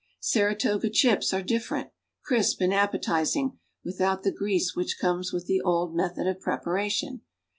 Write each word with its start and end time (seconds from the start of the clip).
Saratoga 0.19 0.89
Chips 0.89 1.31
are 1.31 1.43
different— 1.43 1.91
crisp 2.25 2.59
and 2.59 2.73
ap[)elizirig 2.73 3.55
without 3.85 4.23
the 4.23 4.31
grease 4.31 4.75
which 4.75 4.97
comes 4.99 5.31
with 5.31 5.45
the 5.45 5.61
old 5.61 5.95
method 5.95 6.25
of 6.25 6.39
preparation. 6.39 7.21